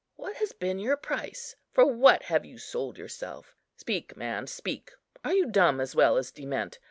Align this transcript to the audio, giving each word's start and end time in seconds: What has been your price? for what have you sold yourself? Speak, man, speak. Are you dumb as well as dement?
What 0.15 0.37
has 0.37 0.51
been 0.51 0.79
your 0.79 0.97
price? 0.97 1.55
for 1.73 1.85
what 1.85 2.23
have 2.23 2.43
you 2.43 2.57
sold 2.57 2.97
yourself? 2.97 3.53
Speak, 3.77 4.17
man, 4.17 4.47
speak. 4.47 4.93
Are 5.23 5.31
you 5.35 5.45
dumb 5.45 5.79
as 5.79 5.95
well 5.95 6.17
as 6.17 6.31
dement? 6.31 6.79